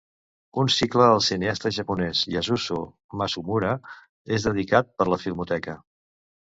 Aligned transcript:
Un 0.61 0.69
cicle 0.75 1.03
al 1.15 1.21
cineasta 1.25 1.73
japonès 1.77 2.23
Yasuzô 2.37 2.81
Masumura 3.23 3.77
és 4.39 4.51
dedicat 4.51 4.95
per 4.99 5.13
la 5.15 5.23
Filmoteca. 5.27 5.83